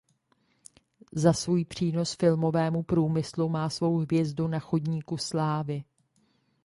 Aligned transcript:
Za 1.13 1.33
svůj 1.33 1.65
přínos 1.65 2.15
filmovému 2.15 2.83
průmyslu 2.83 3.49
má 3.49 3.69
svou 3.69 3.97
hvězdu 3.97 4.47
na 4.47 4.59
Chodníku 4.59 5.17
slávy. 5.17 5.83